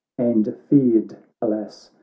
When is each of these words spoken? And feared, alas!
And 0.17 0.57
feared, 0.67 1.15
alas! 1.43 1.91